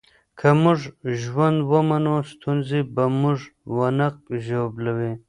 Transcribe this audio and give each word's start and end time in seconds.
که 0.39 0.47
موږ 0.61 0.79
ژوند 1.23 1.57
ومنو، 1.71 2.15
ستونزې 2.31 2.81
به 2.93 3.03
موږ 3.21 3.39
ونه 3.75 4.07
ژوبلوي. 4.45 5.11